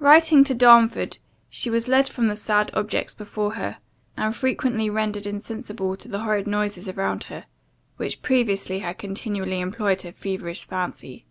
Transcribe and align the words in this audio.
Writing 0.00 0.42
to 0.42 0.52
Darnford, 0.52 1.18
she 1.48 1.70
was 1.70 1.86
led 1.86 2.08
from 2.08 2.26
the 2.26 2.34
sad 2.34 2.72
objects 2.74 3.14
before 3.14 3.52
her, 3.52 3.78
and 4.16 4.34
frequently 4.34 4.90
rendered 4.90 5.28
insensible 5.28 5.94
to 5.94 6.08
the 6.08 6.24
horrid 6.24 6.48
noises 6.48 6.88
around 6.88 7.22
her, 7.30 7.44
which 7.96 8.20
previously 8.20 8.80
had 8.80 8.98
continually 8.98 9.60
employed 9.60 10.02
her 10.02 10.10
feverish 10.10 10.64
fancy. 10.66 11.24